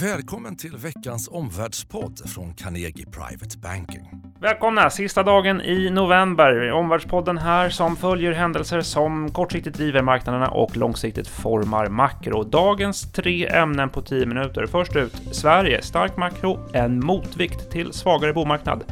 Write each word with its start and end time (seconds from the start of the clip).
Välkommen 0.00 0.56
till 0.56 0.76
veckans 0.76 1.28
omvärldspodd 1.28 2.30
från 2.30 2.54
Carnegie 2.54 3.06
Private 3.06 3.58
Banking. 3.58 4.10
Välkomna! 4.40 4.90
Sista 4.90 5.22
dagen 5.22 5.60
i 5.60 5.90
november. 5.90 6.70
Omvärldspodden 6.72 7.38
här 7.38 7.70
som 7.70 7.96
följer 7.96 8.32
händelser 8.32 8.80
som 8.80 9.30
kortsiktigt 9.32 9.76
driver 9.76 10.02
marknaderna 10.02 10.48
och 10.48 10.76
långsiktigt 10.76 11.28
formar 11.28 11.86
makro. 11.86 12.42
Dagens 12.42 13.12
tre 13.12 13.46
ämnen 13.46 13.90
på 13.90 14.02
10 14.02 14.26
minuter. 14.26 14.66
Först 14.66 14.96
ut 14.96 15.22
Sverige, 15.32 15.82
stark 15.82 16.16
makro, 16.16 16.58
en 16.72 17.06
motvikt 17.06 17.70
till 17.70 17.92
svagare 17.92 18.32
bomarknad. 18.32 18.84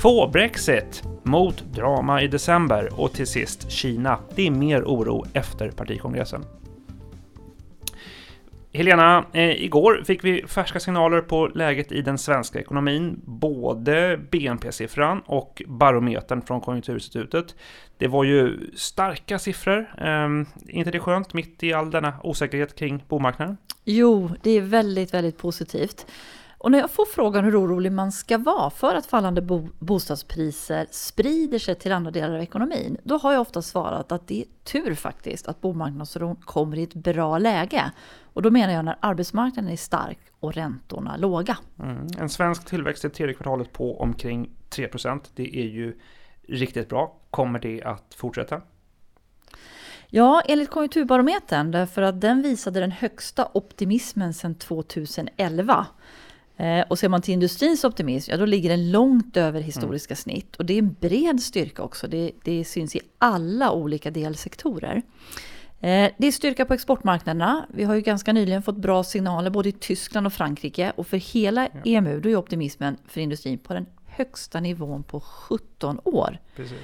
Två, 0.00 0.28
Brexit 0.28 1.02
mot 1.22 1.64
drama 1.74 2.22
i 2.22 2.28
december 2.28 3.00
och 3.00 3.12
till 3.12 3.26
sist 3.26 3.70
Kina. 3.70 4.18
Det 4.34 4.46
är 4.46 4.50
mer 4.50 4.82
oro 4.82 5.24
efter 5.32 5.70
partikongressen. 5.70 6.44
Helena, 8.76 9.24
eh, 9.32 9.64
igår 9.64 10.02
fick 10.04 10.24
vi 10.24 10.46
färska 10.46 10.80
signaler 10.80 11.20
på 11.20 11.46
läget 11.46 11.92
i 11.92 12.02
den 12.02 12.18
svenska 12.18 12.60
ekonomin. 12.60 13.20
Både 13.24 14.20
BNP-siffran 14.30 15.22
och 15.26 15.62
barometern 15.66 16.42
från 16.42 16.60
Konjunkturinstitutet. 16.60 17.54
Det 17.98 18.08
var 18.08 18.24
ju 18.24 18.70
starka 18.74 19.38
siffror. 19.38 19.86
Eh, 19.98 20.28
inte 20.68 20.90
det 20.90 20.98
skönt 20.98 21.34
mitt 21.34 21.62
i 21.62 21.72
all 21.72 21.90
denna 21.90 22.14
osäkerhet 22.22 22.74
kring 22.74 23.04
bomarknaden? 23.08 23.56
Jo, 23.84 24.30
det 24.42 24.50
är 24.50 24.60
väldigt, 24.60 25.14
väldigt 25.14 25.38
positivt. 25.38 26.06
Och 26.58 26.70
när 26.70 26.78
jag 26.78 26.90
får 26.90 27.06
frågan 27.06 27.44
hur 27.44 27.60
orolig 27.60 27.92
man 27.92 28.12
ska 28.12 28.38
vara 28.38 28.70
för 28.70 28.94
att 28.94 29.06
fallande 29.06 29.42
bo 29.42 29.68
bostadspriser 29.78 30.86
sprider 30.90 31.58
sig 31.58 31.74
till 31.74 31.92
andra 31.92 32.10
delar 32.10 32.34
av 32.34 32.42
ekonomin, 32.42 32.96
då 33.02 33.16
har 33.16 33.32
jag 33.32 33.40
ofta 33.40 33.62
svarat 33.62 34.12
att 34.12 34.28
det 34.28 34.40
är 34.40 34.44
tur 34.64 34.94
faktiskt 34.94 35.48
att 35.48 35.60
bomarknadsron 35.60 36.36
kommer 36.36 36.76
i 36.76 36.82
ett 36.82 36.94
bra 36.94 37.38
läge. 37.38 37.90
Och 38.22 38.42
då 38.42 38.50
menar 38.50 38.74
jag 38.74 38.84
när 38.84 38.96
arbetsmarknaden 39.00 39.70
är 39.70 39.76
stark 39.76 40.18
och 40.40 40.54
räntorna 40.54 41.16
låga. 41.16 41.58
Mm. 41.82 42.06
En 42.18 42.28
svensk 42.28 42.66
tillväxt 42.66 43.04
i 43.04 43.08
tredje 43.08 43.34
kvartalet 43.34 43.72
på 43.72 44.00
omkring 44.00 44.50
3% 44.70 45.20
Det 45.34 45.56
är 45.56 45.66
ju 45.66 45.98
riktigt 46.48 46.88
bra. 46.88 47.16
Kommer 47.30 47.58
det 47.58 47.82
att 47.82 48.14
fortsätta? 48.16 48.62
Ja, 50.08 50.42
enligt 50.46 50.70
Konjunkturbarometern, 50.70 51.70
därför 51.70 52.02
att 52.02 52.20
den 52.20 52.42
visade 52.42 52.80
den 52.80 52.92
högsta 52.92 53.48
optimismen 53.54 54.34
sedan 54.34 54.54
2011. 54.54 55.86
Eh, 56.56 56.84
och 56.88 56.98
ser 56.98 57.08
man 57.08 57.22
till 57.22 57.34
industrins 57.34 57.84
optimism, 57.84 58.30
ja 58.30 58.36
då 58.36 58.44
ligger 58.44 58.70
den 58.70 58.90
långt 58.90 59.36
över 59.36 59.60
historiska 59.60 60.12
mm. 60.12 60.16
snitt. 60.16 60.56
Och 60.56 60.66
det 60.66 60.74
är 60.74 60.78
en 60.78 60.96
bred 61.00 61.40
styrka 61.40 61.82
också. 61.82 62.08
Det, 62.08 62.32
det 62.44 62.64
syns 62.64 62.96
i 62.96 63.00
alla 63.18 63.72
olika 63.72 64.10
delsektorer. 64.10 65.02
Eh, 65.80 66.10
det 66.18 66.26
är 66.26 66.32
styrka 66.32 66.64
på 66.64 66.74
exportmarknaderna. 66.74 67.66
Vi 67.68 67.84
har 67.84 67.94
ju 67.94 68.00
ganska 68.00 68.32
nyligen 68.32 68.62
fått 68.62 68.76
bra 68.76 69.04
signaler 69.04 69.50
både 69.50 69.68
i 69.68 69.72
Tyskland 69.72 70.26
och 70.26 70.32
Frankrike. 70.32 70.92
Och 70.96 71.06
för 71.06 71.16
hela 71.16 71.68
ja. 71.72 71.80
EMU 71.84 72.20
då 72.20 72.28
är 72.28 72.36
optimismen 72.36 72.96
för 73.08 73.20
industrin 73.20 73.58
på 73.58 73.74
den 73.74 73.86
högsta 74.06 74.60
nivån 74.60 75.02
på 75.02 75.20
17 75.20 76.00
år. 76.04 76.38
Precis. 76.56 76.78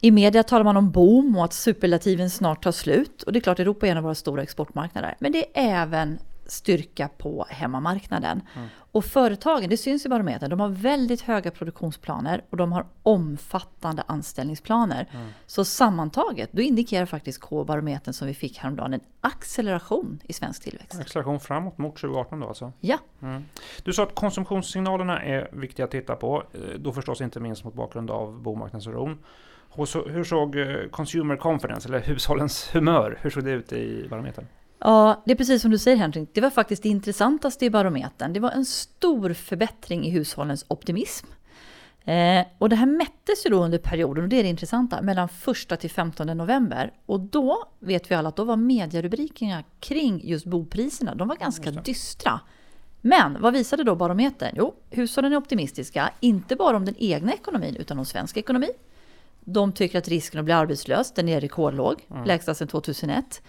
I 0.00 0.10
media 0.10 0.42
talar 0.42 0.64
man 0.64 0.76
om 0.76 0.90
boom 0.90 1.36
och 1.36 1.44
att 1.44 1.52
superlativen 1.52 2.30
snart 2.30 2.62
tar 2.62 2.72
slut. 2.72 3.22
Och 3.22 3.32
det 3.32 3.38
är 3.38 3.40
klart, 3.40 3.60
Europa 3.60 3.86
är 3.86 3.90
en 3.90 3.96
av 3.96 4.02
våra 4.02 4.14
stora 4.14 4.42
exportmarknader. 4.42 5.16
Men 5.18 5.32
det 5.32 5.58
är 5.58 5.82
även 5.82 6.18
styrka 6.50 7.08
på 7.08 7.46
hemmamarknaden. 7.48 8.42
Mm. 8.56 8.68
Och 8.92 9.04
företagen, 9.04 9.68
det 9.68 9.76
syns 9.76 10.06
i 10.06 10.08
barometern, 10.08 10.50
de 10.50 10.60
har 10.60 10.68
väldigt 10.68 11.20
höga 11.20 11.50
produktionsplaner 11.50 12.44
och 12.50 12.56
de 12.56 12.72
har 12.72 12.86
omfattande 13.02 14.02
anställningsplaner. 14.06 15.08
Mm. 15.12 15.28
Så 15.46 15.64
sammantaget, 15.64 16.52
då 16.52 16.62
indikerar 16.62 17.06
faktiskt 17.06 17.40
K-barometern 17.40 18.14
som 18.14 18.26
vi 18.26 18.34
fick 18.34 18.58
häromdagen 18.58 18.94
en 18.94 19.00
acceleration 19.20 20.18
i 20.24 20.32
svensk 20.32 20.62
tillväxt. 20.62 21.00
Acceleration 21.00 21.40
framåt 21.40 21.78
mot 21.78 21.96
2018 21.96 22.40
då 22.40 22.48
alltså? 22.48 22.72
Ja. 22.80 22.98
Mm. 23.22 23.44
Du 23.82 23.92
sa 23.92 24.02
att 24.02 24.14
konsumtionssignalerna 24.14 25.22
är 25.22 25.48
viktiga 25.52 25.84
att 25.84 25.90
titta 25.90 26.16
på, 26.16 26.42
eh, 26.52 26.60
då 26.78 26.92
förstås 26.92 27.20
inte 27.20 27.40
minst 27.40 27.64
mot 27.64 27.74
bakgrund 27.74 28.10
av 28.10 28.42
bomarknadsoron. 28.42 29.18
Hur 30.06 30.24
såg 30.24 30.56
eh, 30.56 30.88
consumer 30.90 31.36
confidence, 31.36 31.88
eller 31.88 32.00
hushållens 32.00 32.70
humör, 32.74 33.18
hur 33.22 33.30
såg 33.30 33.44
det 33.44 33.50
ut 33.50 33.72
i 33.72 34.06
barometern? 34.10 34.46
Ja, 34.78 35.22
det 35.26 35.32
är 35.32 35.36
precis 35.36 35.62
som 35.62 35.70
du 35.70 35.78
säger 35.78 35.96
Henrik. 35.96 36.30
Det 36.32 36.40
var 36.40 36.50
faktiskt 36.50 36.82
det 36.82 36.88
intressantaste 36.88 37.64
i 37.64 37.70
barometern. 37.70 38.32
Det 38.32 38.40
var 38.40 38.50
en 38.50 38.64
stor 38.64 39.32
förbättring 39.32 40.06
i 40.06 40.10
hushållens 40.10 40.64
optimism. 40.68 41.26
Eh, 42.04 42.46
och 42.58 42.68
det 42.68 42.76
här 42.76 42.86
mättes 42.86 43.46
ju 43.46 43.50
då 43.50 43.64
under 43.64 43.78
perioden, 43.78 44.24
och 44.24 44.28
det 44.28 44.36
är 44.36 44.42
det 44.42 44.48
intressanta, 44.48 45.02
mellan 45.02 45.28
1 45.70 45.80
till 45.80 45.90
15 45.90 46.26
november. 46.26 46.92
Och 47.06 47.20
då 47.20 47.64
vet 47.78 48.10
vi 48.10 48.14
alla 48.14 48.28
att 48.28 48.36
då 48.36 48.44
var 48.44 48.56
medierubrikerna 48.56 49.64
kring 49.80 50.20
just 50.24 50.46
bopriserna, 50.46 51.14
de 51.14 51.28
var 51.28 51.36
ganska 51.36 51.70
dystra. 51.70 52.40
Men 53.00 53.40
vad 53.40 53.52
visade 53.52 53.84
då 53.84 53.94
barometern? 53.94 54.54
Jo, 54.56 54.74
hushållen 54.90 55.32
är 55.32 55.36
optimistiska, 55.36 56.10
inte 56.20 56.56
bara 56.56 56.76
om 56.76 56.84
den 56.84 56.94
egna 56.98 57.32
ekonomin 57.32 57.76
utan 57.76 57.98
om 57.98 58.04
svensk 58.04 58.36
ekonomi. 58.36 58.68
De 59.52 59.72
tycker 59.72 59.98
att 59.98 60.08
risken 60.08 60.38
att 60.38 60.44
bli 60.44 60.54
arbetslös, 60.54 61.12
den 61.12 61.28
är 61.28 61.40
rekordlåg, 61.40 62.06
mm. 62.10 62.24
lägsta 62.24 62.54
sedan 62.54 62.68
2001. 62.68 63.42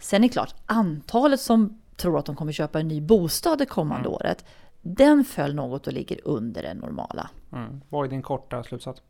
Sen 0.00 0.24
är 0.24 0.28
det 0.28 0.32
klart, 0.32 0.54
antalet 0.66 1.40
som 1.40 1.78
tror 1.96 2.18
att 2.18 2.26
de 2.26 2.36
kommer 2.36 2.52
köpa 2.52 2.80
en 2.80 2.88
ny 2.88 3.00
bostad 3.00 3.58
det 3.58 3.66
kommande 3.66 4.08
mm. 4.08 4.12
året, 4.12 4.44
den 4.82 5.24
föll 5.24 5.54
något 5.54 5.86
och 5.86 5.92
ligger 5.92 6.20
under 6.24 6.62
det 6.62 6.74
normala. 6.74 7.30
Mm. 7.52 7.80
Vad 7.88 8.04
är 8.04 8.10
din 8.10 8.22
korta 8.22 8.62
slutsats? 8.62 9.02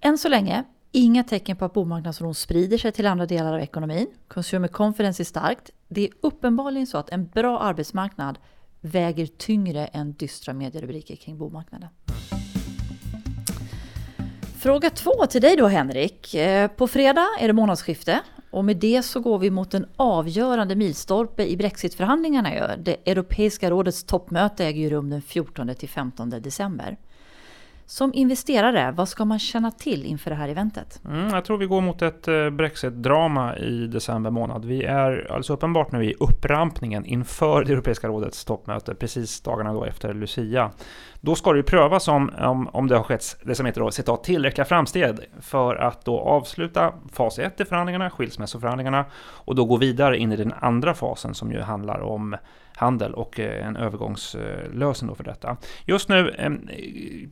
Än 0.00 0.18
så 0.18 0.28
länge, 0.28 0.64
inga 0.92 1.24
tecken 1.24 1.56
på 1.56 1.64
att 1.64 1.72
bomarknadsoron 1.72 2.34
sprider 2.34 2.78
sig 2.78 2.92
till 2.92 3.06
andra 3.06 3.26
delar 3.26 3.54
av 3.54 3.60
ekonomin. 3.60 4.06
Consumer 4.28 4.68
confidence 4.68 5.22
är 5.22 5.24
starkt. 5.24 5.70
Det 5.88 6.08
är 6.08 6.10
uppenbarligen 6.20 6.86
så 6.86 6.98
att 6.98 7.10
en 7.10 7.26
bra 7.26 7.58
arbetsmarknad 7.58 8.38
väger 8.80 9.26
tyngre 9.26 9.86
än 9.86 10.12
dystra 10.12 10.54
medierubriker 10.54 11.16
kring 11.16 11.38
bomarknaden. 11.38 11.88
Fråga 14.62 14.90
två 14.90 15.26
till 15.30 15.40
dig 15.40 15.56
då 15.56 15.66
Henrik. 15.66 16.34
Eh, 16.34 16.68
på 16.68 16.88
fredag 16.88 17.26
är 17.40 17.46
det 17.46 17.52
månadsskifte 17.52 18.20
och 18.50 18.64
med 18.64 18.76
det 18.76 19.02
så 19.02 19.20
går 19.20 19.38
vi 19.38 19.50
mot 19.50 19.74
en 19.74 19.86
avgörande 19.96 20.76
milstolpe 20.76 21.46
i 21.46 21.56
brexitförhandlingarna. 21.56 22.76
Det 22.76 23.10
Europeiska 23.10 23.70
rådets 23.70 24.04
toppmöte 24.04 24.64
äger 24.64 24.80
ju 24.80 24.90
rum 24.90 25.10
den 25.10 25.22
14 25.22 25.74
till 25.74 25.88
15 25.88 26.30
december. 26.30 26.96
Som 27.90 28.14
investerare, 28.14 28.92
vad 28.92 29.08
ska 29.08 29.24
man 29.24 29.38
känna 29.38 29.70
till 29.70 30.06
inför 30.06 30.30
det 30.30 30.36
här 30.36 30.48
eventet? 30.48 31.00
Mm, 31.04 31.34
jag 31.34 31.44
tror 31.44 31.56
vi 31.56 31.66
går 31.66 31.80
mot 31.80 32.02
ett 32.02 32.28
eh, 32.28 32.50
Brexit-drama 32.50 33.56
i 33.56 33.86
december 33.86 34.30
månad. 34.30 34.64
Vi 34.64 34.84
är 34.84 35.26
alldeles 35.28 35.50
uppenbart 35.50 35.92
nu 35.92 36.04
i 36.04 36.14
upprampningen 36.20 37.04
inför 37.04 37.64
det 37.64 37.72
Europeiska 37.72 38.08
rådets 38.08 38.44
toppmöte, 38.44 38.94
precis 38.94 39.40
dagarna 39.40 39.72
då 39.72 39.84
efter 39.84 40.14
Lucia. 40.14 40.70
Då 41.20 41.34
ska 41.34 41.52
det 41.52 41.56
ju 41.56 41.62
prövas 41.62 42.08
om, 42.08 42.30
om, 42.38 42.68
om 42.68 42.88
det 42.88 42.96
har 42.96 43.02
skett 43.02 43.36
det 43.42 43.54
som 43.54 43.66
heter 43.66 43.80
då, 43.80 43.90
citat, 43.90 44.24
tillräckliga 44.24 44.64
framsteg 44.64 45.16
för 45.40 45.76
att 45.76 46.04
då 46.04 46.20
avsluta 46.20 46.92
fas 47.12 47.38
1 47.38 47.60
i 47.60 47.64
förhandlingarna, 47.64 48.10
skilsmässoförhandlingarna, 48.10 49.04
och 49.20 49.54
då 49.54 49.64
gå 49.64 49.76
vidare 49.76 50.18
in 50.18 50.32
i 50.32 50.36
den 50.36 50.52
andra 50.60 50.94
fasen 50.94 51.34
som 51.34 51.52
ju 51.52 51.60
handlar 51.60 52.00
om 52.00 52.36
handel 52.80 53.14
och 53.14 53.40
eh, 53.40 53.66
en 53.66 53.76
övergångslösning 53.76 55.14
för 55.14 55.24
detta. 55.24 55.56
Just 55.84 56.08
nu 56.08 56.34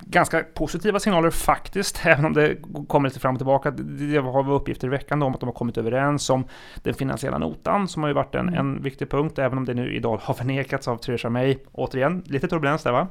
ganska 0.00 0.44
positiva 0.54 1.00
signaler 1.00 1.30
faktiskt, 1.30 2.00
även 2.06 2.24
om 2.24 2.32
det 2.32 2.56
kommer 2.88 3.08
lite 3.08 3.20
fram 3.20 3.34
och 3.34 3.38
tillbaka. 3.38 3.70
Det 3.70 4.18
har 4.18 4.42
vi 4.42 4.50
uppgifter 4.50 4.86
i 4.86 4.90
veckan 4.90 5.22
om 5.22 5.34
att 5.34 5.40
de 5.40 5.46
har 5.46 5.54
kommit 5.54 5.78
överens 5.78 6.30
om 6.30 6.44
den 6.82 6.94
finansiella 6.94 7.38
notan 7.38 7.88
som 7.88 8.02
har 8.02 8.10
ju 8.10 8.14
varit 8.14 8.34
en, 8.34 8.48
mm. 8.48 8.54
en 8.54 8.82
viktig 8.82 9.10
punkt, 9.10 9.38
även 9.38 9.58
om 9.58 9.64
det 9.64 9.74
nu 9.74 9.94
idag 9.94 10.20
har 10.22 10.34
förnekats 10.34 10.88
av 10.88 10.96
Theresa 10.96 11.30
May. 11.30 11.56
Återigen, 11.72 12.22
lite 12.26 12.48
turbulens 12.48 12.82
där 12.82 12.92
va? 12.92 13.08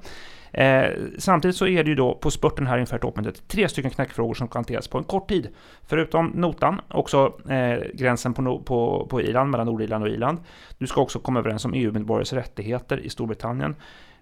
Eh, 0.57 0.91
samtidigt 1.17 1.55
så 1.55 1.67
är 1.67 1.83
det 1.83 1.89
ju 1.89 1.95
då 1.95 2.15
på 2.15 2.31
spurten 2.31 2.67
här 2.67 2.77
inför 2.77 2.97
toppmötet 2.97 3.47
tre 3.47 3.69
stycken 3.69 3.91
knäckfrågor 3.91 4.33
som 4.33 4.47
kan 4.47 4.59
hanteras 4.59 4.87
på 4.87 4.97
en 4.97 5.03
kort 5.03 5.29
tid. 5.29 5.47
Förutom 5.87 6.27
notan, 6.27 6.81
också 6.87 7.33
eh, 7.49 7.79
gränsen 7.93 8.33
på, 8.33 8.59
på, 8.59 9.07
på 9.09 9.21
Irland, 9.21 9.51
mellan 9.51 9.67
Nordirland 9.67 10.03
och 10.03 10.09
Irland. 10.09 10.37
Du 10.77 10.87
ska 10.87 11.01
också 11.01 11.19
komma 11.19 11.39
överens 11.39 11.65
om 11.65 11.73
EU-medborgares 11.73 12.33
rättigheter 12.33 12.97
i 12.97 13.09
Storbritannien. 13.09 13.75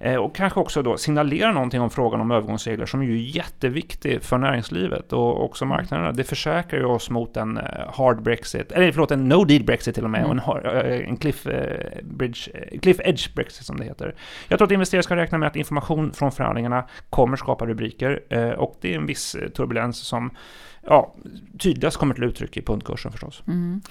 Eh, 0.05 0.16
och 0.16 0.35
kanske 0.35 0.59
också 0.59 0.81
då 0.81 0.97
signalera 0.97 1.51
någonting 1.51 1.81
om 1.81 1.89
frågan 1.89 2.21
om 2.21 2.31
övergångsregler 2.31 2.85
som 2.85 3.01
är 3.01 3.06
ju 3.06 3.18
jätteviktig 3.18 4.24
för 4.24 4.38
näringslivet 4.38 5.13
och 5.13 5.44
också 5.44 5.65
mm. 5.65 5.77
marknaderna. 5.77 6.12
Det 6.12 6.24
försäkrar 6.24 6.80
ju 6.80 6.85
oss 6.85 7.09
mot 7.09 7.38
en 7.38 7.57
eh, 7.57 7.63
hard 7.94 8.21
Brexit, 8.21 8.71
eller 8.71 8.91
förlåt, 8.91 9.12
en 9.12 9.30
no 9.30 9.45
deal 9.45 9.63
Brexit 9.63 9.95
till 9.95 10.03
och 10.03 10.09
med, 10.09 10.25
mm. 10.25 10.39
och 10.39 10.65
en, 10.65 10.91
eh, 10.91 11.09
en 11.09 11.18
cliff, 11.18 11.47
bridge, 12.03 12.51
cliff 12.81 13.00
edge 13.00 13.33
Brexit 13.35 13.65
som 13.65 13.77
det 13.77 13.83
heter. 13.83 14.15
Jag 14.47 14.59
tror 14.59 14.65
att 14.65 14.71
investerare 14.71 15.03
ska 15.03 15.15
räkna 15.15 15.38
med 15.38 15.47
att 15.47 15.56
information 15.56 16.13
från 16.13 16.31
förhandlingarna 16.31 16.85
kommer 17.09 17.38
skapa 17.38 17.65
rubriker 17.65 18.21
och 18.57 18.77
det 18.81 18.94
är 18.94 18.97
en 18.97 19.06
viss 19.06 19.35
turbulens 19.56 19.97
som 19.97 20.31
ja, 20.81 21.15
tydligast 21.59 21.97
kommer 21.97 22.13
till 22.13 22.24
uttryck 22.24 22.57
i 22.57 22.62
pundkursen 22.62 23.12
förstås. 23.12 23.44
Mm. 23.47 23.81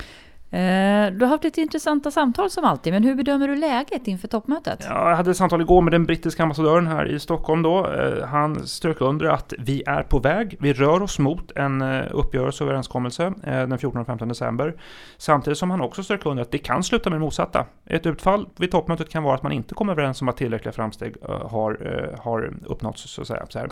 Eh, 1.05 1.13
du 1.13 1.25
har 1.25 1.31
haft 1.31 1.45
lite 1.45 1.61
intressanta 1.61 2.11
samtal 2.11 2.51
som 2.51 2.65
alltid, 2.65 2.93
men 2.93 3.05
hur 3.05 3.15
bedömer 3.15 3.49
du 3.49 3.57
läget 3.57 4.09
inför 4.09 4.29
toppmötet? 4.29 4.87
Ja, 4.89 5.09
jag 5.09 5.17
hade 5.17 5.31
ett 5.31 5.37
samtal 5.37 5.61
igår 5.61 5.83
med 5.83 5.93
den 5.93 6.05
brittiska 6.05 6.43
ambassadören 6.43 6.87
här 6.87 7.07
i 7.07 7.21
Stockholm 7.21 7.63
då. 7.63 7.87
Eh, 7.87 8.27
han 8.27 8.67
strök 8.67 9.01
under 9.01 9.27
att 9.27 9.53
vi 9.59 9.83
är 9.87 10.03
på 10.03 10.19
väg. 10.19 10.57
Vi 10.61 10.73
rör 10.73 11.03
oss 11.03 11.19
mot 11.19 11.51
en 11.57 11.83
eh, 11.83 12.05
uppgörelse 12.11 12.65
och 12.65 12.71
överenskommelse 12.71 13.33
den 13.45 13.79
14 13.79 14.01
och 14.01 14.07
15 14.07 14.29
december. 14.29 14.75
Samtidigt 15.17 15.59
som 15.59 15.71
han 15.71 15.81
också 15.81 16.03
strök 16.03 16.27
under 16.27 16.43
att 16.43 16.51
det 16.51 16.59
kan 16.59 16.83
sluta 16.83 17.11
med 17.11 17.17
det 17.17 17.25
motsatta. 17.25 17.67
Ett 17.87 18.07
utfall 18.07 18.49
vid 18.57 18.71
toppmötet 18.71 19.09
kan 19.09 19.23
vara 19.23 19.35
att 19.35 19.43
man 19.43 19.53
inte 19.53 19.75
kommer 19.75 19.93
överens 19.93 20.23
om 20.23 20.29
att 20.29 20.37
tillräckliga 20.37 20.73
framsteg 20.73 21.15
har, 21.23 22.19
har 22.21 22.55
uppnåtts. 22.65 23.11
Så 23.11 23.21
att 23.21 23.29
säga. 23.29 23.47
Så 23.49 23.59
här. 23.59 23.69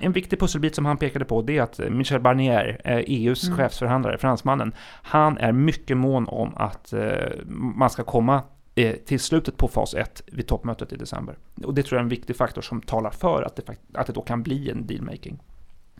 En 0.00 0.12
viktig 0.12 0.40
pusselbit 0.40 0.74
som 0.74 0.86
han 0.86 0.96
pekade 0.96 1.24
på 1.24 1.42
det 1.42 1.58
är 1.58 1.62
att 1.62 1.80
Michel 1.90 2.20
Barnier, 2.20 2.80
EUs 2.84 3.44
mm. 3.44 3.56
chefsförhandlare, 3.56 4.18
fransmannen, 4.18 4.72
han 5.02 5.38
är 5.38 5.52
mycket 5.52 5.95
mån 5.98 6.28
om 6.28 6.54
att 6.56 6.92
eh, 6.92 7.44
man 7.48 7.90
ska 7.90 8.04
komma 8.04 8.42
eh, 8.74 8.96
till 8.96 9.20
slutet 9.20 9.56
på 9.56 9.68
fas 9.68 9.94
1 9.94 10.22
vid 10.26 10.46
toppmötet 10.46 10.92
i 10.92 10.96
december. 10.96 11.38
Och 11.64 11.74
det 11.74 11.82
tror 11.82 11.96
jag 11.96 12.00
är 12.00 12.04
en 12.04 12.08
viktig 12.08 12.36
faktor 12.36 12.62
som 12.62 12.80
talar 12.80 13.10
för 13.10 13.42
att 13.42 13.56
det, 13.56 13.76
att 13.94 14.06
det 14.06 14.12
då 14.12 14.20
kan 14.20 14.42
bli 14.42 14.70
en 14.70 14.86
dealmaking. 14.86 15.38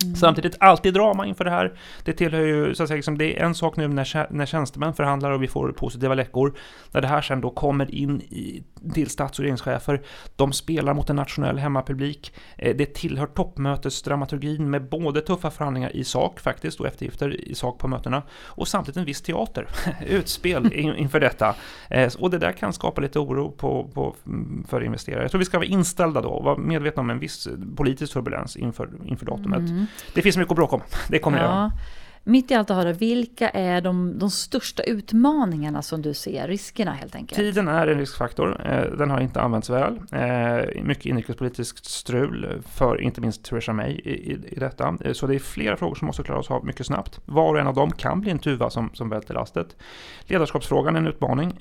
Mm. 0.04 0.16
Samtidigt 0.16 0.56
alltid 0.60 0.94
drama 0.94 1.26
inför 1.26 1.44
det 1.44 1.50
här. 1.50 1.78
Det 2.04 2.12
tillhör 2.12 2.40
ju, 2.40 2.74
så 2.74 2.82
att 2.82 2.88
säga, 2.88 2.96
liksom, 2.96 3.18
det 3.18 3.40
är 3.40 3.44
en 3.44 3.54
sak 3.54 3.76
nu 3.76 3.88
när, 3.88 4.32
när 4.32 4.46
tjänstemän 4.46 4.94
förhandlar 4.94 5.30
och 5.30 5.42
vi 5.42 5.48
får 5.48 5.72
positiva 5.72 6.14
läckor. 6.14 6.58
När 6.90 7.00
det 7.00 7.08
här 7.08 7.20
sen 7.22 7.40
då 7.40 7.50
kommer 7.50 7.94
in 7.94 8.20
i, 8.20 8.62
till 8.94 9.10
stats 9.10 9.38
och 9.38 9.42
regeringschefer. 9.42 10.02
De 10.36 10.52
spelar 10.52 10.94
mot 10.94 11.10
en 11.10 11.16
nationell 11.16 11.58
hemmapublik. 11.58 12.32
Eh, 12.58 12.76
det 12.76 12.94
tillhör 12.94 13.26
toppmötesdramaturgin 13.26 14.70
med 14.70 14.88
både 14.88 15.20
tuffa 15.20 15.50
förhandlingar 15.50 15.96
i 15.96 16.04
sak 16.04 16.40
faktiskt 16.40 16.80
och 16.80 16.86
eftergifter 16.86 17.48
i 17.48 17.54
sak 17.54 17.78
på 17.78 17.88
mötena. 17.88 18.22
Och 18.44 18.68
samtidigt 18.68 18.96
en 18.96 19.04
viss 19.04 19.22
teater, 19.22 19.68
utspel 20.06 20.72
inför 20.72 21.20
detta. 21.20 21.54
Eh, 21.90 22.12
och 22.18 22.30
det 22.30 22.38
där 22.38 22.52
kan 22.52 22.72
skapa 22.72 23.00
lite 23.00 23.18
oro 23.18 23.50
på, 23.50 23.90
på, 23.94 24.16
för 24.68 24.84
investerare. 24.84 25.22
Jag 25.22 25.30
tror 25.30 25.38
vi 25.38 25.44
ska 25.44 25.58
vara 25.58 25.66
inställda 25.66 26.20
då 26.20 26.28
och 26.28 26.44
vara 26.44 26.56
medvetna 26.56 27.00
om 27.00 27.10
en 27.10 27.18
viss 27.18 27.48
politisk 27.76 28.12
turbulens 28.12 28.56
inför, 28.56 28.90
inför 29.06 29.26
datumet. 29.26 29.58
Mm. 29.58 29.85
Det 30.14 30.22
finns 30.22 30.36
mycket 30.36 30.50
att 30.50 30.56
bråka 30.56 30.76
om. 30.76 30.82
Det 31.08 31.18
kommer 31.18 31.38
ja. 31.38 31.44
det. 31.44 31.70
Mitt 32.28 32.50
i 32.50 32.54
allt 32.54 32.68
det 32.68 32.74
här, 32.74 32.92
vilka 32.92 33.48
är 33.48 33.80
de, 33.80 34.18
de 34.18 34.30
största 34.30 34.82
utmaningarna 34.82 35.82
som 35.82 36.02
du 36.02 36.14
ser, 36.14 36.48
riskerna 36.48 36.92
helt 36.92 37.14
enkelt? 37.14 37.36
Tiden 37.36 37.68
är 37.68 37.86
en 37.86 37.98
riskfaktor. 37.98 38.66
Eh, 38.66 38.96
den 38.98 39.10
har 39.10 39.20
inte 39.20 39.40
använts 39.40 39.70
väl. 39.70 40.00
Eh, 40.12 40.82
mycket 40.82 41.06
inrikespolitiskt 41.06 41.84
strul 41.84 42.62
för 42.68 43.00
inte 43.00 43.20
minst 43.20 43.44
Theresa 43.44 43.72
May 43.72 43.90
i, 43.90 44.10
i, 44.10 44.38
i 44.48 44.58
detta. 44.58 44.96
Eh, 45.00 45.12
så 45.12 45.26
det 45.26 45.34
är 45.34 45.38
flera 45.38 45.76
frågor 45.76 45.94
som 45.94 46.06
måste 46.06 46.22
klaras 46.22 46.50
av 46.50 46.64
mycket 46.64 46.86
snabbt. 46.86 47.20
Var 47.24 47.52
och 47.52 47.58
en 47.58 47.66
av 47.66 47.74
dem 47.74 47.90
kan 47.90 48.20
bli 48.20 48.30
en 48.30 48.38
tuva 48.38 48.70
som, 48.70 48.90
som 48.94 49.08
välter 49.08 49.34
lastet. 49.34 49.76
Ledarskapsfrågan 50.22 50.96
är 50.96 51.00
en 51.00 51.06
utmaning. 51.06 51.58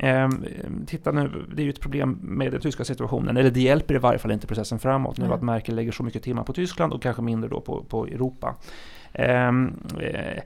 Titta 0.88 1.12
nu, 1.12 1.46
det 1.56 1.62
är 1.62 1.64
ju 1.64 1.70
ett 1.70 1.82
problem 1.82 2.20
med 2.22 2.52
den 2.52 2.62
tyska 2.62 2.86
situationen, 2.86 3.38
eller 3.38 3.52
det 3.52 3.62
hjälper 3.62 3.96
i 3.96 3.98
varje 3.98 4.20
fall 4.20 4.32
inte 4.32 4.48
processen 4.48 4.80
framåt 4.80 5.18
nu 5.18 5.26
mm. 5.26 5.36
att 5.36 5.44
Merkel 5.44 5.76
lägger 5.76 5.92
så 5.92 6.04
mycket 6.04 6.24
timmar 6.24 6.44
på 6.44 6.54
Tyskland 6.54 6.94
och 6.94 7.02
kanske 7.02 7.22
mindre 7.22 7.50
då 7.50 7.62
på, 7.62 7.84
på 7.84 8.06
Europa. 8.06 8.56
Ehm, 9.16 9.80
eh, 10.00 10.44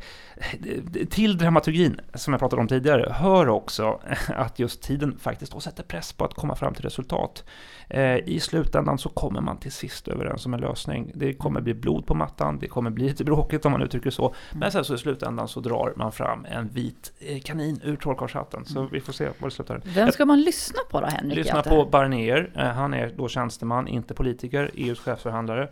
till 1.09 1.37
dramaturgin, 1.37 1.99
som 2.13 2.33
jag 2.33 2.39
pratade 2.39 2.61
om 2.61 2.67
tidigare, 2.67 3.13
hör 3.13 3.49
också 3.49 3.99
att 4.27 4.59
just 4.59 4.81
tiden 4.81 5.17
faktiskt 5.19 5.51
då 5.51 5.59
sätter 5.59 5.83
press 5.83 6.13
på 6.13 6.25
att 6.25 6.33
komma 6.33 6.55
fram 6.55 6.73
till 6.73 6.83
resultat. 6.83 7.43
Eh, 7.89 8.17
I 8.17 8.39
slutändan 8.39 8.97
så 8.97 9.09
kommer 9.09 9.41
man 9.41 9.57
till 9.57 9.71
sist 9.71 10.07
överens 10.07 10.45
om 10.45 10.53
en 10.53 10.59
lösning. 10.59 11.11
Det 11.15 11.33
kommer 11.33 11.61
bli 11.61 11.73
blod 11.73 12.05
på 12.05 12.13
mattan, 12.13 12.59
det 12.59 12.67
kommer 12.67 12.89
bli 12.89 13.07
lite 13.09 13.23
bråkigt 13.23 13.65
om 13.65 13.71
man 13.71 13.81
uttrycker 13.81 14.09
så. 14.09 14.35
Men 14.51 14.71
sen 14.71 14.85
så 14.85 14.95
i 14.95 14.97
slutändan 14.97 15.47
så 15.47 15.59
drar 15.59 15.93
man 15.95 16.11
fram 16.11 16.45
en 16.45 16.67
vit 16.67 17.13
eh, 17.19 17.39
kanin 17.41 17.79
ur 17.83 17.95
trollkarlshatten. 17.95 18.65
Så 18.65 18.87
vi 18.91 19.01
får 19.01 19.13
se 19.13 19.25
var 19.25 19.47
det 19.47 19.51
slutar. 19.51 19.81
Vem 19.85 20.11
ska 20.11 20.25
man 20.25 20.41
lyssna 20.41 20.79
på 20.91 21.01
då 21.01 21.07
Henrik? 21.07 21.37
Lyssna 21.37 21.61
på 21.61 21.85
Barnier. 21.85 22.71
Han 22.75 22.93
är 22.93 23.13
då 23.17 23.27
tjänsteman, 23.27 23.87
inte 23.87 24.13
politiker, 24.13 24.71
EUs 24.73 24.99
chefsförhandlare 24.99 25.69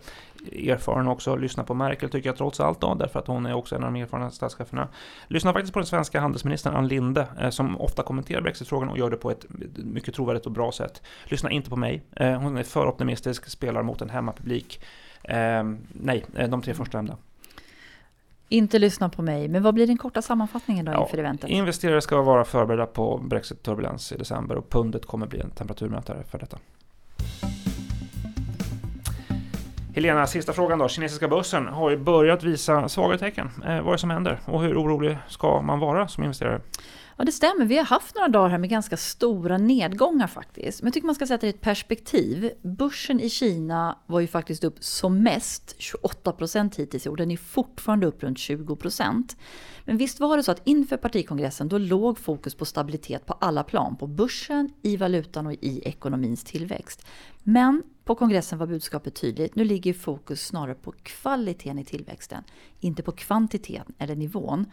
erfaren 0.52 1.08
också. 1.08 1.36
Lyssna 1.36 1.64
på 1.64 1.74
Merkel 1.74 2.10
tycker 2.10 2.30
jag 2.30 2.38
trots 2.38 2.60
allt 2.60 2.84
då, 2.88 2.96
därför 2.96 3.20
att 3.20 3.28
hon 3.28 3.46
är 3.46 3.54
också 3.54 3.76
en 3.76 3.84
av 3.84 3.94
de 3.94 4.02
erfarna 4.02 4.32
statscheferna. 4.32 4.88
Lyssna 5.28 5.54
faktiskt 5.54 5.74
på 5.74 5.80
den 5.80 5.86
svenska 5.86 6.20
handelsministern 6.20 6.76
Ann 6.76 6.88
Linde, 6.88 7.28
eh, 7.40 7.50
som 7.50 7.82
ofta 7.82 8.04
kommenterar 8.04 8.42
Brexitfrågan 8.42 8.90
och 8.90 8.98
gör 8.98 9.10
det 9.10 9.18
på 9.18 9.32
ett 9.32 9.46
mycket 9.76 10.16
trovärdigt 10.16 10.46
och 10.46 10.52
bra 10.52 10.72
sätt. 10.72 11.02
Lyssna 11.26 11.52
inte 11.52 11.70
på 11.70 11.76
mig. 11.76 12.04
Eh, 12.16 12.40
hon 12.42 12.58
är 12.58 12.64
för 12.64 12.88
optimistisk, 12.88 13.50
spelar 13.50 13.84
mot 13.84 14.02
en 14.02 14.10
hemmapublik. 14.10 14.84
Eh, 15.24 15.64
nej, 15.90 16.26
de 16.50 16.62
tre 16.62 16.74
första 16.74 16.98
nämnda. 16.98 17.18
Inte 18.50 18.80
lyssna 18.80 19.10
på 19.10 19.22
mig, 19.22 19.48
men 19.48 19.64
vad 19.64 19.74
blir 19.74 19.88
den 19.88 19.98
korta 19.98 20.22
sammanfattningen 20.22 20.86
då 20.86 20.92
ja, 20.92 21.04
inför 21.04 21.18
eventet? 21.18 21.50
Investerare 21.50 22.02
ska 22.02 22.22
vara 22.22 22.46
förberedda 22.46 22.86
på 22.86 23.18
Brexit-turbulens 23.18 24.14
i 24.14 24.18
december 24.18 24.56
och 24.56 24.70
pundet 24.70 25.06
kommer 25.06 25.28
bli 25.28 25.40
en 25.40 25.50
temperaturmätare 25.50 26.24
för 26.24 26.40
detta. 26.40 26.58
Helena, 29.98 30.28
sista 30.28 30.54
frågan 30.54 30.80
då. 30.80 30.88
Kinesiska 30.88 31.28
börsen 31.28 31.68
har 31.68 31.90
ju 31.90 31.98
börjat 31.98 32.44
visa 32.44 32.90
svaga 32.90 33.18
tecken. 33.18 33.50
Eh, 33.66 33.82
vad 33.82 33.88
är 33.88 33.92
det 33.92 33.98
som 33.98 34.10
händer 34.10 34.40
och 34.46 34.62
hur 34.62 34.78
orolig 34.78 35.18
ska 35.28 35.62
man 35.62 35.80
vara 35.80 36.08
som 36.08 36.24
investerare? 36.24 36.62
Ja, 37.20 37.26
det 37.26 37.32
stämmer. 37.32 37.66
Vi 37.66 37.78
har 37.78 37.86
haft 37.86 38.16
några 38.16 38.28
dagar 38.28 38.50
här 38.50 38.58
med 38.58 38.70
ganska 38.70 38.98
stora 38.98 39.58
nedgångar 39.58 40.28
faktiskt. 40.28 40.82
Men 40.82 40.88
jag 40.88 40.94
tycker 40.94 41.06
man 41.06 41.16
ska 41.16 41.28
sätta 41.28 41.42
det 41.42 41.48
i 41.48 41.50
ett 41.50 41.62
perspektiv. 41.62 42.52
Börsen 42.62 43.20
i 43.20 43.30
Kina 43.30 43.98
var 44.06 44.20
ju 44.20 44.28
faktiskt 44.28 44.64
upp 44.64 44.84
som 44.84 45.24
mest 45.24 45.76
28 45.78 46.32
procent 46.32 46.76
hittills 46.76 47.06
i 47.06 47.10
år. 47.10 47.16
Den 47.16 47.32
är 47.32 47.38
fortfarande 47.38 48.08
upp 48.08 48.24
runt 48.24 48.38
20 48.38 48.76
procent. 48.76 49.38
Men 49.86 49.98
visst 49.98 50.20
var 50.20 50.38
det 50.38 50.44
så 50.44 50.52
att 50.52 50.68
inför 50.68 50.98
partikongressen 50.98 51.68
då 51.68 51.78
låg 51.78 52.20
fokus 52.20 52.56
på 52.56 52.66
stabilitet 52.66 53.26
på 53.26 53.34
alla 53.34 53.64
plan. 53.64 53.96
På 53.96 54.08
börsen, 54.08 54.74
i 54.82 54.98
valutan 54.98 55.48
och 55.48 55.54
i 55.54 55.82
ekonomins 55.86 56.44
tillväxt. 56.44 57.06
Men 57.44 57.84
på 58.04 58.16
kongressen 58.16 58.60
var 58.60 58.68
budskapet 58.68 59.16
tydligt. 59.16 59.56
Nu 59.56 59.64
ligger 59.64 59.94
fokus 59.94 60.46
snarare 60.46 60.76
på 60.76 60.94
kvaliteten 61.04 61.80
i 61.80 61.86
tillväxten, 61.86 62.44
inte 62.80 63.04
på 63.04 63.12
kvantiteten 63.12 63.94
eller 63.98 64.16
nivån. 64.16 64.66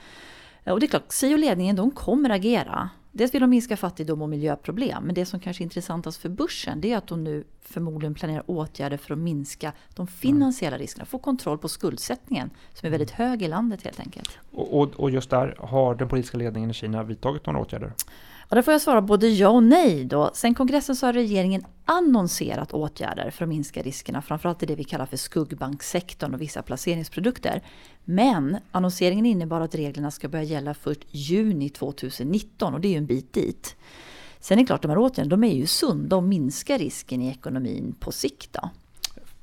Och 0.73 0.81
det 0.81 0.87
är 0.87 0.89
klart, 0.89 1.13
SI 1.13 1.35
och 1.35 1.39
ledningen 1.39 1.77
de 1.77 1.91
kommer 1.91 2.31
agera. 2.31 2.91
Dels 3.13 3.35
vill 3.35 3.41
de 3.41 3.51
minska 3.51 3.77
fattigdom 3.77 4.23
och 4.23 4.29
miljöproblem, 4.29 5.05
men 5.05 5.15
det 5.15 5.27
som 5.27 5.41
kanske 5.41 5.63
är 5.63 5.65
intressantast 5.65 6.23
för 6.23 6.29
börsen 6.29 6.81
det 6.81 6.93
är 6.93 6.97
att 6.97 7.07
de 7.07 7.25
nu 7.25 7.45
förmodligen 7.61 8.15
planerar 8.15 8.43
åtgärder 8.47 8.97
för 8.97 9.13
att 9.13 9.19
minska 9.19 9.73
de 9.95 10.07
finansiella 10.07 10.79
riskerna, 10.79 11.05
få 11.05 11.19
kontroll 11.19 11.59
på 11.59 11.69
skuldsättningen 11.69 12.51
som 12.73 12.87
är 12.87 12.91
väldigt 12.91 13.11
hög 13.11 13.43
i 13.43 13.49
landet 13.49 13.83
helt 13.83 14.01
enkelt. 14.01 14.39
Och, 14.53 14.81
och, 14.81 14.95
och 14.95 15.11
just 15.11 15.31
där, 15.31 15.57
har 15.59 15.95
den 15.95 16.09
politiska 16.09 16.39
ledningen 16.39 16.71
i 16.71 16.75
Kina 16.75 17.03
vidtagit 17.03 17.47
några 17.47 17.59
åtgärder? 17.59 17.93
Och 18.49 18.57
där 18.57 18.63
får 18.63 18.73
jag 18.73 18.81
svara 18.81 19.03
både 19.03 19.29
ja 19.29 19.49
och 19.49 19.63
nej. 19.63 20.05
Då. 20.05 20.31
Sen 20.35 20.55
kongressen 20.55 20.97
så 20.97 21.07
har 21.07 21.13
regeringen 21.13 21.65
annonserat 21.85 22.73
åtgärder 22.73 23.31
för 23.31 23.45
att 23.45 23.49
minska 23.49 23.83
riskerna, 23.83 24.23
framförallt 24.23 24.63
i 24.63 24.67
det 24.67 24.75
vi 24.75 24.85
kallar 24.85 25.07
för 25.07 25.17
skuggbanksektorn 25.17 26.35
och 26.35 26.41
vissa 26.41 26.63
placeringsprodukter. 26.63 27.63
Men 28.05 28.57
annonseringen 28.71 29.27
innebar 29.27 29.61
att 29.61 29.75
reglerna 29.75 30.11
ska 30.11 30.29
börja 30.29 30.45
gälla 30.45 30.75
först 30.75 31.01
juni 31.11 31.69
2019 31.69 32.75
och 32.75 32.81
det 32.81 32.89
är 32.89 32.93
ju 32.93 32.99
en 32.99 33.07
bit 33.07 33.33
dit. 33.33 33.77
Sen 34.41 34.59
är 34.59 34.63
det 34.63 34.67
klart, 34.67 34.83
de 34.83 34.89
här 34.89 34.99
åtgärderna 34.99 35.31
de 35.31 35.45
är 35.45 35.55
ju 35.55 35.67
sunda 35.67 36.17
och 36.17 36.23
minskar 36.23 36.79
risken 36.79 37.23
i 37.23 37.29
ekonomin 37.29 37.95
på 38.01 38.13
sikt. 38.13 38.53
Då. 38.53 38.71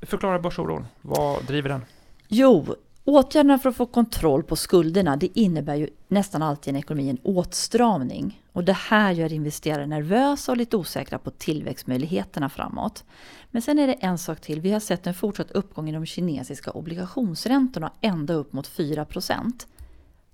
Förklara 0.02 0.38
börsoron. 0.38 0.86
Vad 1.02 1.44
driver 1.44 1.68
den? 1.68 1.84
Jo, 2.28 2.66
Åtgärderna 3.04 3.58
för 3.58 3.68
att 3.68 3.76
få 3.76 3.86
kontroll 3.86 4.42
på 4.42 4.56
skulderna 4.56 5.16
det 5.16 5.38
innebär 5.38 5.74
ju 5.74 5.88
nästan 6.08 6.42
alltid 6.42 6.74
en 6.74 6.80
ekonomi 6.80 7.10
en 7.10 7.18
åtstramning. 7.22 8.42
Och 8.52 8.64
det 8.64 8.72
här 8.72 9.12
gör 9.12 9.32
investerare 9.32 9.86
nervösa 9.86 10.52
och 10.52 10.58
lite 10.58 10.76
osäkra 10.76 11.18
på 11.18 11.30
tillväxtmöjligheterna 11.30 12.48
framåt. 12.48 13.04
Men 13.50 13.62
sen 13.62 13.78
är 13.78 13.86
det 13.86 13.92
en 13.92 14.18
sak 14.18 14.40
till. 14.40 14.60
Vi 14.60 14.72
har 14.72 14.80
sett 14.80 15.06
en 15.06 15.14
fortsatt 15.14 15.50
uppgång 15.50 15.88
i 15.88 15.92
de 15.92 16.06
kinesiska 16.06 16.70
obligationsräntorna 16.70 17.92
ända 18.00 18.34
upp 18.34 18.52
mot 18.52 18.68
4% 18.68 19.66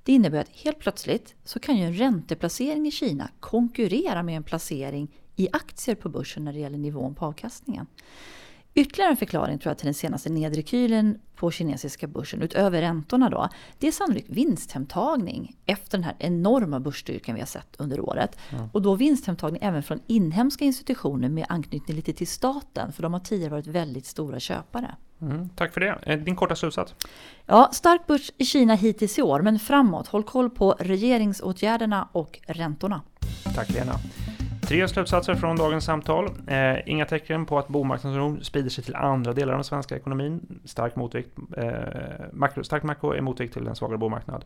Det 0.02 0.12
innebär 0.12 0.40
att 0.40 0.48
helt 0.48 0.78
plötsligt 0.78 1.34
så 1.44 1.60
kan 1.60 1.76
ju 1.76 1.84
en 1.84 1.94
ränteplacering 1.94 2.87
i 2.87 2.90
Kina 2.90 3.30
konkurrera 3.40 4.22
med 4.22 4.37
en 4.37 4.42
placering 4.42 5.08
i 5.37 5.48
aktier 5.52 5.94
på 5.94 6.08
börsen 6.08 6.44
när 6.44 6.52
det 6.52 6.58
gäller 6.58 6.78
nivån 6.78 7.14
på 7.14 7.25
avkastningen. 7.25 7.87
Ytterligare 8.75 9.10
en 9.10 9.16
förklaring 9.16 9.58
tror 9.58 9.70
jag 9.70 9.78
till 9.78 9.84
den 9.84 9.94
senaste 9.94 10.28
nedrekylen 10.28 11.18
på 11.37 11.50
kinesiska 11.50 12.06
börsen, 12.06 12.42
utöver 12.42 12.80
räntorna 12.80 13.30
då, 13.30 13.48
det 13.78 13.88
är 13.88 13.92
sannolikt 13.92 14.30
vinsthemtagning 14.30 15.56
efter 15.66 15.98
den 15.98 16.04
här 16.04 16.16
enorma 16.18 16.80
börsstyrkan 16.80 17.34
vi 17.34 17.40
har 17.40 17.46
sett 17.46 17.76
under 17.78 18.00
året. 18.00 18.38
Mm. 18.50 18.68
Och 18.72 18.82
då 18.82 18.94
vinsthemtagning 18.94 19.62
även 19.62 19.82
från 19.82 20.00
inhemska 20.06 20.64
institutioner 20.64 21.28
med 21.28 21.46
anknytning 21.48 21.96
lite 21.96 22.12
till 22.12 22.26
staten, 22.26 22.92
för 22.92 23.02
de 23.02 23.12
har 23.12 23.20
tidigare 23.20 23.50
varit 23.50 23.66
väldigt 23.66 24.06
stora 24.06 24.40
köpare. 24.40 24.94
Mm, 25.20 25.48
tack 25.48 25.75
för 25.75 25.80
det. 25.80 25.98
Eh, 26.02 26.18
din 26.18 26.37
korta 26.37 26.56
slutsats? 26.56 26.94
Ja, 27.46 27.70
stark 27.72 28.06
börs 28.06 28.30
i 28.37 28.44
Kina 28.44 28.75
hittills 28.75 29.18
i 29.18 29.22
år, 29.22 29.40
men 29.42 29.58
framåt, 29.58 30.06
håll 30.06 30.22
koll 30.22 30.50
på 30.50 30.75
regeringsåtgärderna 30.78 32.08
och 32.12 32.40
räntorna. 32.46 33.02
Tack 33.54 33.70
Lena. 33.70 33.92
Tre 34.68 34.88
slutsatser 34.88 35.34
från 35.34 35.56
dagens 35.56 35.84
samtal. 35.84 36.30
Eh, 36.46 36.76
inga 36.87 37.04
tecken 37.04 37.46
på 37.46 37.58
att 37.58 37.68
bomarknadsoro 37.68 38.40
sprider 38.42 38.70
sig 38.70 38.84
till 38.84 38.94
andra 38.94 39.32
delar 39.32 39.52
av 39.52 39.56
den 39.56 39.64
svenska 39.64 39.96
ekonomin. 39.96 40.60
Stark, 40.64 40.96
motvikt, 40.96 41.38
eh, 41.56 41.72
makro, 42.32 42.64
stark 42.64 42.82
makro 42.82 43.12
är 43.12 43.20
motvikt 43.20 43.54
till 43.54 43.66
en 43.66 43.76
svagare 43.76 43.98
bomarknad. 43.98 44.44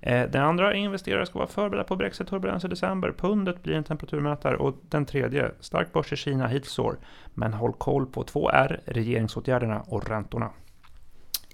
Eh, 0.00 0.30
den 0.30 0.42
andra 0.42 0.74
investerare 0.74 1.26
ska 1.26 1.38
vara 1.38 1.48
förberedda 1.48 1.84
på 1.84 1.96
Brexit-turbulens 1.96 2.64
i 2.64 2.68
december. 2.68 3.12
Pundet 3.12 3.62
blir 3.62 3.74
en 3.74 3.84
temperaturmätare. 3.84 4.56
Och 4.56 4.74
den 4.88 5.06
tredje, 5.06 5.50
stark 5.60 5.92
börs 5.92 6.12
i 6.12 6.16
Kina 6.16 6.46
hittills 6.46 6.78
år. 6.78 6.98
Men 7.34 7.52
håll 7.52 7.72
koll 7.72 8.06
på 8.06 8.24
2R, 8.24 8.80
regeringsåtgärderna 8.84 9.82
och 9.86 10.08
räntorna. 10.08 10.50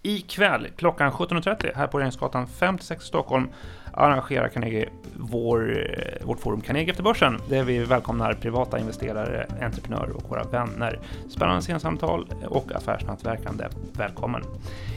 Ikväll 0.02 0.68
klockan 0.76 1.12
17.30 1.12 1.70
här 1.74 1.86
på 1.86 1.98
Regeringsgatan 1.98 2.46
56 2.46 3.04
i 3.04 3.06
Stockholm 3.06 3.48
arrangerar 3.96 4.48
Carnegie 4.48 4.88
vår, 5.18 5.78
eh, 5.78 6.26
vårt 6.26 6.40
forum 6.40 6.60
Carnegie 6.60 6.90
efter 6.90 7.02
börsen 7.02 7.38
där 7.48 7.64
vi 7.64 7.78
välkomnar 7.78 8.32
privata 8.32 8.78
investerare, 8.78 9.46
entreprenörer 9.62 10.10
och 10.10 10.30
våra 10.30 10.42
vänner. 10.42 11.00
Spännande 11.28 11.62
scensamtal 11.62 12.28
och 12.46 12.72
affärsnätverkande. 12.72 13.64
Välkommen! 13.92 14.42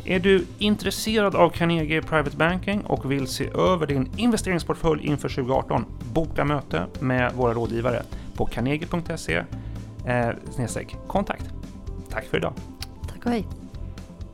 Är 0.05 0.19
du 0.19 0.45
intresserad 0.57 1.35
av 1.35 1.49
Carnegie 1.49 2.01
Private 2.01 2.37
Banking 2.37 2.81
och 2.81 3.11
vill 3.11 3.27
se 3.27 3.49
över 3.49 3.87
din 3.87 4.11
investeringsportfölj 4.17 5.05
inför 5.05 5.29
2018? 5.29 5.85
Boka 6.13 6.45
möte 6.45 6.85
med 6.99 7.33
våra 7.33 7.53
rådgivare 7.53 8.03
på 8.35 8.45
carnegie.se 8.45 9.43
eh, 10.05 10.29
kontakt. 11.07 11.45
Tack 12.09 12.25
för 12.25 12.37
idag! 12.37 12.53
Tack 13.07 13.25
och 13.25 13.31
hej! 13.31 13.68